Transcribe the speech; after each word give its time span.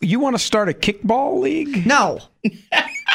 You 0.00 0.20
want 0.20 0.34
to 0.36 0.42
start 0.42 0.68
a 0.68 0.72
kickball 0.72 1.40
league? 1.40 1.86
No. 1.86 2.20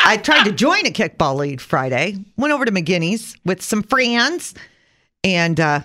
I 0.05 0.17
tried 0.17 0.45
to 0.45 0.51
join 0.51 0.85
a 0.85 0.91
kickball 0.91 1.35
league 1.35 1.61
Friday, 1.61 2.17
went 2.37 2.53
over 2.53 2.65
to 2.65 2.71
McGinney's 2.71 3.35
with 3.45 3.61
some 3.61 3.83
friends, 3.83 4.55
and 5.23 5.59
uh, 5.59 5.81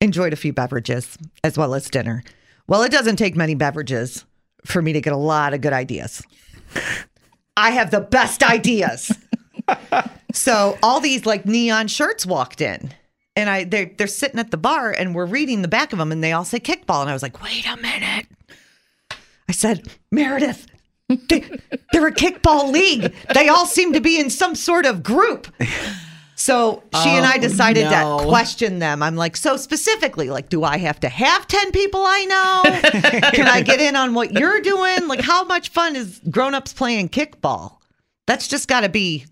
enjoyed 0.00 0.32
a 0.32 0.36
few 0.36 0.52
beverages 0.52 1.18
as 1.44 1.58
well 1.58 1.74
as 1.74 1.90
dinner. 1.90 2.22
Well, 2.66 2.82
it 2.82 2.92
doesn't 2.92 3.16
take 3.16 3.36
many 3.36 3.54
beverages 3.54 4.24
for 4.64 4.82
me 4.82 4.92
to 4.92 5.00
get 5.00 5.12
a 5.12 5.16
lot 5.16 5.54
of 5.54 5.60
good 5.60 5.72
ideas. 5.72 6.22
I 7.56 7.70
have 7.70 7.90
the 7.90 8.00
best 8.00 8.42
ideas. 8.42 9.12
so 10.32 10.78
all 10.82 11.00
these 11.00 11.26
like 11.26 11.46
neon 11.46 11.88
shirts 11.88 12.24
walked 12.24 12.60
in. 12.60 12.92
And 13.34 13.48
I 13.48 13.64
they're 13.64 13.90
they're 13.96 14.06
sitting 14.06 14.40
at 14.40 14.50
the 14.50 14.56
bar 14.56 14.90
and 14.90 15.14
we're 15.14 15.26
reading 15.26 15.62
the 15.62 15.68
back 15.68 15.92
of 15.92 15.98
them 15.98 16.10
and 16.10 16.22
they 16.22 16.32
all 16.32 16.44
say 16.44 16.58
kickball. 16.58 17.00
And 17.02 17.10
I 17.10 17.12
was 17.12 17.22
like, 17.22 17.42
wait 17.42 17.66
a 17.66 17.76
minute. 17.76 18.26
I 19.48 19.52
said, 19.52 19.88
Meredith, 20.12 20.66
they, 21.08 21.48
they're 21.92 22.06
a 22.06 22.12
kickball 22.12 22.70
league. 22.72 23.14
They 23.34 23.48
all 23.48 23.66
seem 23.66 23.92
to 23.94 24.00
be 24.00 24.18
in 24.20 24.30
some 24.30 24.54
sort 24.54 24.84
of 24.86 25.02
group. 25.02 25.48
So 26.34 26.84
she 27.02 27.08
and 27.10 27.26
I 27.26 27.38
oh, 27.38 27.40
decided 27.40 27.90
no. 27.90 28.18
to 28.20 28.26
question 28.26 28.78
them. 28.78 29.02
I'm 29.02 29.16
like, 29.16 29.36
so 29.36 29.56
specifically, 29.56 30.30
like, 30.30 30.48
do 30.48 30.62
I 30.62 30.78
have 30.78 31.00
to 31.00 31.08
have 31.08 31.48
10 31.48 31.72
people 31.72 32.00
I 32.04 32.24
know? 32.26 33.30
Can 33.32 33.48
I 33.48 33.60
get 33.62 33.80
in 33.80 33.96
on 33.96 34.14
what 34.14 34.32
you're 34.32 34.60
doing? 34.60 35.08
Like, 35.08 35.20
how 35.20 35.44
much 35.44 35.70
fun 35.70 35.96
is 35.96 36.20
grown-ups 36.30 36.74
playing 36.74 37.08
kickball? 37.08 37.78
That's 38.28 38.46
just 38.46 38.68
got 38.68 38.80
to 38.82 38.88
be. 38.88 39.26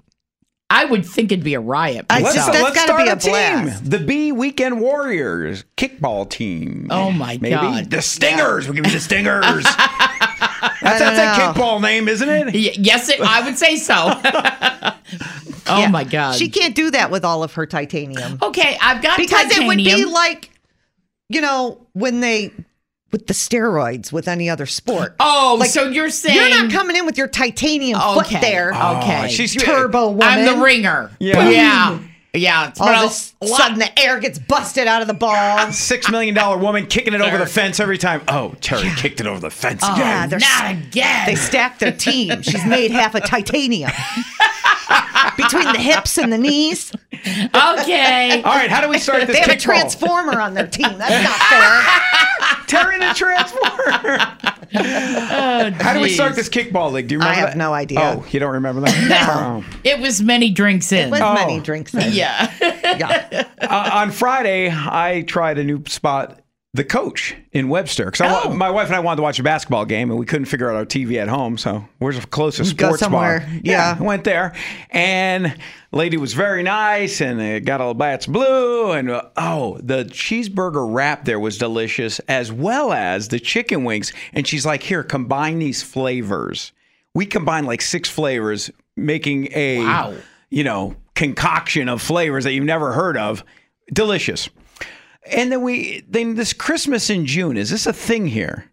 I 0.69 0.84
would 0.84 1.06
think 1.06 1.30
it'd 1.30 1.45
be 1.45 1.55
a 1.55 1.61
riot. 1.61 2.06
I 2.11 2.20
Let's, 2.23 2.34
just- 2.34 2.48
myself. 2.48 2.55
that's 2.55 2.77
let's 2.77 2.86
gotta 2.86 3.05
start 3.05 3.05
be 3.05 3.11
a 3.11 3.12
a 3.12 3.17
team. 3.61 3.64
blast. 3.67 3.89
The 3.89 3.98
B 4.01 4.33
Weekend 4.33 4.80
Warriors 4.80 5.64
kickball 5.77 6.28
team. 6.28 6.89
Oh 6.91 7.12
my 7.12 7.39
Maybe 7.41 7.55
God. 7.55 7.89
the 7.89 8.03
Stingers. 8.03 8.67
We'll 8.67 8.75
give 8.75 8.86
you 8.86 8.92
the 8.92 8.98
Stingers. 8.98 9.64
that's 10.83 10.98
that's 11.00 11.39
a 11.39 11.41
kickball 11.61 11.81
name, 11.81 12.09
isn't 12.09 12.28
it? 12.28 12.47
Y- 12.47 12.75
yes, 12.78 13.09
it, 13.09 13.20
I 13.20 13.45
would 13.45 13.56
say 13.59 13.77
so. 13.77 13.95
oh 15.69 15.81
Yeah. 15.81 15.89
my 15.89 16.05
god. 16.05 16.36
She 16.36 16.48
can't 16.48 16.75
do 16.75 16.91
that 16.92 17.11
with 17.11 17.25
all 17.25 17.42
of 17.42 17.55
her 17.55 17.67
titanium. 17.67 18.39
okay, 18.42 18.77
I've 18.81 19.03
got 19.03 19.17
because 19.19 19.56
it 19.56 19.67
would 19.67 19.77
be 19.78 20.05
like, 20.05 20.50
you 21.28 21.41
know, 21.41 21.86
when 21.92 22.20
they 22.20 22.53
with 23.12 23.27
the 23.28 23.34
steroids 23.34 24.12
with 24.12 24.27
any 24.28 24.50
other 24.50 24.67
sport. 24.67 25.14
Oh, 25.20 25.56
Like, 25.61 25.70
so 25.70 25.89
you're 25.89 26.11
saying 26.11 26.36
You're 26.36 26.48
not 26.64 26.73
coming 26.73 26.97
in 26.97 27.06
with 27.06 27.17
your 27.17 27.28
titanium 27.28 27.98
foot 28.01 28.27
Okay. 28.27 28.41
there. 28.41 28.70
Okay. 28.73 29.23
Oh, 29.25 29.28
she's 29.28 29.55
Turbo 29.55 30.08
woman. 30.08 30.23
I'm 30.27 30.45
the 30.45 30.62
ringer. 30.62 31.11
Yeah. 31.20 31.48
Yeah. 31.48 31.98
Yeah. 32.41 32.69
It's 32.69 32.81
All 32.81 32.87
been 32.87 32.97
of 32.97 33.03
a 33.42 33.45
a 33.45 33.48
sudden, 33.48 33.79
the 33.79 33.98
air 33.98 34.19
gets 34.20 34.39
busted 34.39 34.87
out 34.87 35.03
of 35.03 35.09
the 35.09 35.15
ball. 35.15 35.73
Six 35.73 36.11
million 36.11 36.34
dollar 36.34 36.59
woman 36.59 36.87
kicking 36.87 37.15
it 37.15 37.20
over 37.20 37.39
the 37.39 37.47
fence 37.47 37.81
every 37.81 37.98
time. 37.98 38.23
Oh, 38.29 38.55
Terry 38.61 38.91
kicked 38.97 39.20
it 39.20 39.27
over 39.27 39.41
the 39.41 39.51
fence 39.51 39.83
oh, 39.84 39.92
again. 39.92 40.06
Yeah, 40.06 40.27
they're 40.27 40.39
Not 40.39 40.70
again. 40.70 41.27
They 41.27 41.34
stacked 41.34 41.81
their 41.81 41.92
team. 41.92 42.42
She's 42.42 42.64
made 42.64 42.91
half 42.91 43.14
a 43.14 43.20
titanium 43.20 43.91
between 45.37 45.73
the 45.73 45.79
hips 45.79 46.19
and 46.19 46.33
the 46.33 46.39
knees. 46.39 46.92
okay. 47.12 48.42
All 48.42 48.55
right, 48.55 48.70
how 48.70 48.81
do 48.81 48.89
we 48.89 48.98
start 48.98 49.27
this 49.27 49.36
They 49.36 49.41
have 49.41 49.51
a 49.51 49.53
kickball? 49.55 49.63
transformer 49.63 50.41
on 50.41 50.55
their 50.55 50.67
team. 50.67 50.98
That's 50.98 51.24
not 51.24 51.39
fair. 51.48 52.67
Terry 52.67 52.98
the 52.98 53.13
transformer. 53.14 54.55
How 54.77 55.92
do 55.95 56.01
we 56.01 56.09
start 56.11 56.35
this 56.37 56.48
kickball 56.48 56.92
league? 56.92 57.09
Do 57.09 57.14
you 57.14 57.19
remember? 57.19 57.37
I 57.37 57.41
have 57.41 57.51
that? 57.51 57.57
no 57.57 57.73
idea. 57.73 57.98
Oh, 58.01 58.25
you 58.31 58.41
don't 58.41 58.53
remember 58.55 58.83
that? 58.83 59.09
no. 59.29 59.64
It 59.85 60.01
was 60.01 60.23
many 60.23 60.51
drinks 60.51 60.92
in. 60.92 61.11
With 61.11 61.23
Oh. 61.23 61.35
many 61.35 61.61
drinks 61.61 61.95
in. 61.95 62.13
yeah. 62.13 62.53
Yeah. 62.61 63.48
uh, 63.61 63.91
on 63.95 64.11
Friday, 64.11 64.70
I 64.70 65.23
tried 65.27 65.59
a 65.59 65.65
new 65.65 65.83
spot, 65.86 66.41
the 66.77 66.85
coach 66.85 67.35
in 67.53 67.69
Webster. 67.69 68.07
Because 68.07 68.45
Oh. 68.47 68.53
my 68.55 68.70
wife 68.70 68.87
and 68.87 68.97
I 68.97 69.01
wanted 69.01 69.17
to 69.17 69.23
watch 69.23 69.39
a 69.39 69.42
basketball 69.42 69.85
game, 69.85 70.11
and 70.11 70.19
we 70.19 70.27
couldn't 70.27 70.45
figure 70.47 70.70
out 70.70 70.77
our 70.77 70.85
TV 70.85 71.19
at 71.19 71.29
home. 71.29 71.59
So 71.59 71.87
where's 71.98 72.20
the 72.20 72.27
closest 72.27 72.77
Go 72.77 72.89
sports 72.89 73.01
somewhere. 73.03 73.41
bar? 73.41 73.48
Yeah. 73.64 73.97
I 73.98 74.03
went 74.03 74.25
there, 74.25 74.55
and 74.91 75.57
lady 75.92 76.17
was 76.17 76.35
very 76.35 76.63
nice, 76.63 77.20
and 77.20 77.65
got 77.67 77.81
all 77.81 77.95
the 77.95 77.98
bats 77.98 78.27
blue, 78.27 78.92
and 78.92 79.11
uh, 79.11 79.23
oh, 79.36 79.79
the 79.83 80.05
cheeseburger 80.05 80.86
wrap 80.92 81.25
there 81.25 81.41
was 81.41 81.59
delicious, 81.59 82.20
as 82.29 82.53
well 82.53 82.92
as 82.92 83.29
the 83.29 83.41
chicken 83.41 83.85
wings. 83.85 84.13
And 84.33 84.47
she's 84.47 84.65
like, 84.67 84.83
"Here, 84.83 85.03
combine 85.03 85.59
these 85.59 85.83
flavors." 85.83 86.73
We 87.15 87.25
combined 87.27 87.67
like 87.67 87.81
six 87.81 88.09
flavors, 88.09 88.70
making 88.97 89.48
a 89.55 89.79
Wow. 89.79 90.15
you 90.51 90.65
know, 90.65 90.97
concoction 91.15 91.89
of 91.89 92.03
flavors 92.03 92.45
that 92.45 92.53
you've 92.53 92.65
never 92.65 92.92
heard 92.92 93.17
of. 93.17 93.42
Delicious. 93.92 94.48
And 95.31 95.51
then 95.53 95.63
we 95.63 96.05
then 96.09 96.35
this 96.35 96.53
Christmas 96.53 97.11
in 97.11 97.27
June, 97.27 97.57
is 97.57 97.70
this 97.70 97.87
a 97.87 97.92
thing 97.92 98.27
here? 98.27 98.70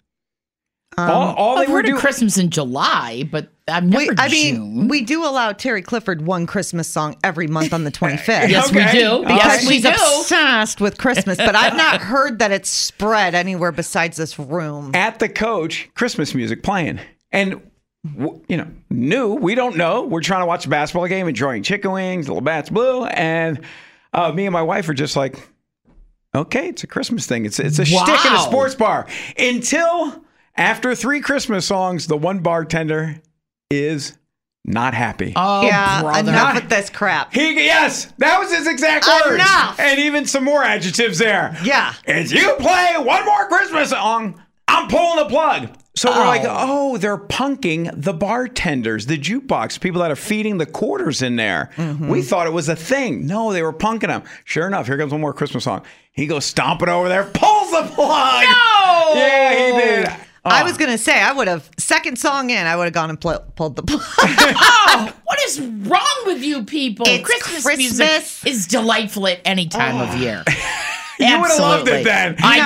all 0.96 1.34
all 1.36 1.58
I've 1.58 1.66
they 1.68 1.74
were 1.74 1.81
doing 1.81 1.97
Christmas 2.00 2.38
in 2.38 2.52
July, 2.52 3.28
but 3.31 3.52
I've 3.68 3.84
never 3.84 4.12
We, 4.12 4.16
I 4.19 4.28
mean, 4.30 4.88
we 4.88 5.02
do 5.02 5.25
allow 5.25 5.52
Terry 5.52 5.81
Clifford 5.81 6.22
one 6.22 6.46
Christmas 6.46 6.88
song 6.88 7.16
every 7.24 7.47
month 7.47 7.74
on 7.74 7.84
the 7.84 7.92
25th. 8.00 8.50
yes, 8.50 8.72
we 8.72 8.80
Okay. 8.81 8.92
do. 9.00 9.22
Because 9.22 9.36
Yes, 9.38 9.44
Because 9.56 9.68
we 9.68 9.74
she's 9.75 9.84
do. 9.84 9.90
obsessed 9.90 10.80
with 10.81 11.00
Christmas, 11.00 11.38
but 11.38 11.56
I've 11.56 11.75
not 11.75 12.00
heard 12.02 12.38
that 12.40 12.52
it's 12.52 12.69
spread 12.69 13.34
anywhere 13.34 13.72
besides 13.72 14.18
this 14.18 14.38
room. 14.38 14.92
at 14.94 15.18
the 15.18 15.30
coach 15.30 15.90
Christmas 15.96 16.36
music 16.36 16.62
playing. 16.62 17.00
And 17.31 17.59
you 18.47 18.58
know, 18.58 18.68
new, 18.92 19.34
we 19.34 19.56
don't 19.56 19.78
know. 19.78 20.03
We're 20.03 20.22
trying 20.22 20.42
to 20.42 20.46
watch 20.46 20.66
a 20.68 20.69
basketball 20.69 21.08
game, 21.08 21.28
enjoying 21.28 21.63
chicken 21.63 21.92
wings, 21.94 22.28
little 22.28 22.42
bats 22.42 22.69
blue, 22.69 23.06
and 23.06 23.62
uh, 24.13 24.31
me 24.31 24.46
and 24.46 24.53
my 24.53 24.62
wife 24.62 24.88
are 24.90 24.94
just 24.94 25.16
like, 25.16 25.40
okay, 26.35 26.67
it's 26.69 26.83
a 26.83 26.88
Christmas 26.88 27.25
thing. 27.27 27.45
It's 27.45 27.59
it's 27.59 27.79
a 27.79 27.85
shtick 27.85 28.25
in 28.25 28.33
a 28.33 28.39
sports 28.39 28.75
bar. 28.75 29.07
Until 29.38 30.23
after 30.55 30.95
three 30.95 31.21
Christmas 31.21 31.66
songs, 31.66 32.07
the 32.07 32.17
one 32.17 32.39
bartender 32.39 33.21
is 33.69 34.17
not 34.66 34.94
happy. 34.94 35.33
oh, 35.35 35.61
yeah, 35.63 36.01
brother. 36.01 36.31
enough 36.31 36.55
with 36.55 36.69
this 36.69 36.89
crap. 36.89 37.33
He 37.33 37.55
yes, 37.66 38.13
that 38.19 38.39
was 38.39 38.49
his 38.55 38.66
exact 38.67 39.05
words, 39.05 39.35
Enough. 39.35 39.79
and 39.79 39.99
even 39.99 40.25
some 40.25 40.45
more 40.45 40.63
adjectives 40.63 41.17
there. 41.17 41.57
Yeah. 41.63 41.94
If 42.05 42.31
you 42.31 42.53
play 42.59 42.94
one 42.97 43.25
more 43.25 43.47
Christmas 43.50 43.89
song, 43.89 44.35
I'm 44.39 44.43
pulling 44.94 45.18
the 45.18 45.26
plug. 45.30 45.70
So 45.96 46.09
we're 46.09 46.26
like, 46.26 46.42
oh, 46.46 46.98
they're 46.98 47.18
punking 47.20 47.92
the 47.96 48.14
bartenders, 48.14 49.06
the 49.06 49.18
jukebox, 49.18 49.80
people 49.80 50.02
that 50.02 50.09
are 50.09 50.16
feeding 50.16 50.58
the 50.58 50.66
quarters 50.66 51.22
in 51.22 51.36
there. 51.36 51.70
Mm-hmm. 51.76 52.09
We 52.09 52.24
thought 52.24 52.48
it 52.48 52.54
was 52.54 52.68
a 52.68 52.76
thing. 52.76 53.28
No, 53.28 53.54
they 53.54 53.62
were 53.62 53.74
punking 53.74 54.08
them. 54.08 54.24
Sure 54.44 54.66
enough, 54.66 54.88
here 54.88 54.98
comes 54.98 55.12
one 55.12 55.22
more 55.22 55.34
Christmas 55.34 55.64
song. 55.66 55.84
He 56.12 56.26
goes 56.26 56.46
stomping 56.46 56.90
over 56.90 57.09
there, 57.09 57.26
pulls 57.26 57.72
the 57.72 57.84
plug. 57.94 58.44
No! 58.44 59.12
Yeah, 59.16 59.52
he 59.54 59.72
did. 59.81 60.09
I 60.46 60.64
was 60.64 60.78
gonna 60.78 60.98
say 60.98 61.20
I 61.22 61.31
would 61.31 61.48
have 61.48 61.70
second 61.78 62.18
song 62.20 62.50
in. 62.50 62.68
I 62.68 62.75
would 62.75 62.84
have 62.86 62.94
gone 62.94 63.10
and 63.10 63.20
pl- 63.20 63.44
pulled 63.56 63.75
the 63.75 63.84
plug. 63.84 64.02
Oh, 64.96 65.12
what 65.24 65.40
is 65.46 65.60
wrong 65.62 66.24
with 66.25 66.44
you 66.44 66.64
people? 66.66 67.06
It's 67.08 67.24
Christmas, 67.24 67.64
Christmas. 67.64 67.98
music 68.00 68.52
is 68.52 68.68
delightful 68.68 69.28
at 69.28 69.40
any 69.46 69.68
time 69.68 69.98
of 69.98 70.20
year. 70.20 70.44
You 71.29 71.41
would've 71.41 71.59
loved 71.59 71.88
it 71.88 72.03
then. 72.03 72.35
I, 72.39 72.57
No, 72.57 72.63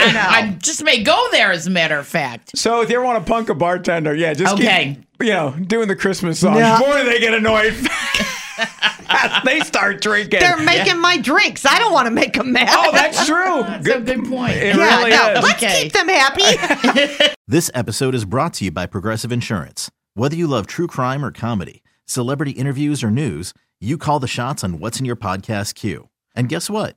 I, 0.00 0.12
no. 0.12 0.20
I 0.20 0.56
just 0.60 0.82
may 0.84 1.02
go 1.02 1.28
there, 1.30 1.52
as 1.52 1.66
a 1.66 1.70
matter 1.70 1.98
of 1.98 2.06
fact. 2.06 2.56
So 2.56 2.80
if 2.82 2.90
you 2.90 2.96
ever 2.96 3.04
want 3.04 3.24
to 3.24 3.30
punk 3.30 3.48
a 3.48 3.54
bartender, 3.54 4.14
yeah, 4.14 4.34
just 4.34 4.54
Okay. 4.54 4.98
keep, 5.18 5.26
you 5.28 5.32
know, 5.32 5.50
doing 5.52 5.88
the 5.88 5.96
Christmas 5.96 6.38
songs. 6.40 6.58
No. 6.60 6.78
Boy, 6.80 7.04
they 7.04 7.18
get 7.20 7.34
annoyed. 7.34 7.74
they 9.44 9.60
start 9.60 10.00
drinking. 10.00 10.40
They're 10.40 10.56
making 10.58 11.00
my 11.00 11.18
drinks. 11.18 11.64
I 11.66 11.78
don't 11.78 11.92
want 11.92 12.06
to 12.06 12.10
make 12.12 12.34
them 12.34 12.52
mad. 12.52 12.68
oh, 12.70 12.92
that's 12.92 13.26
true. 13.26 13.62
That's 13.62 13.86
a 13.88 14.00
good 14.00 14.24
point. 14.28 14.54
It 14.56 14.76
yeah, 14.76 14.98
really 14.98 15.10
no. 15.10 15.32
is. 15.32 15.42
Let's 15.44 15.62
Okay. 15.62 15.82
keep 15.84 15.92
them 15.92 16.08
happy. 16.08 17.32
This 17.48 17.70
episode 17.74 18.14
is 18.14 18.24
brought 18.24 18.54
to 18.54 18.64
you 18.64 18.70
by 18.70 18.86
Progressive 18.86 19.30
Insurance. 19.30 19.90
Whether 20.14 20.36
you 20.36 20.46
love 20.46 20.66
true 20.66 20.86
crime 20.86 21.22
or 21.22 21.30
comedy, 21.30 21.82
celebrity 22.06 22.52
interviews 22.52 23.04
or 23.04 23.10
news, 23.10 23.52
you 23.78 23.98
call 23.98 24.20
the 24.20 24.28
shots 24.28 24.64
on 24.64 24.78
what's 24.78 24.98
in 24.98 25.04
your 25.04 25.16
podcast 25.16 25.74
queue. 25.74 26.08
And 26.34 26.48
guess 26.48 26.70
what? 26.70 26.96